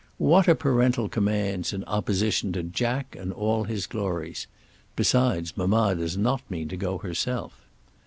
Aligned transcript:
What 0.17 0.49
are 0.49 0.55
parental 0.55 1.07
commands 1.09 1.73
in 1.73 1.83
opposition 1.83 2.51
to 2.53 2.63
Jack 2.63 3.15
and 3.19 3.31
all 3.31 3.65
his 3.65 3.85
glories? 3.85 4.47
Besides 4.95 5.55
mamma 5.55 5.93
does 5.93 6.17
not 6.17 6.41
mean 6.49 6.67
to 6.69 6.75
go 6.75 6.97
herself. 6.97 7.61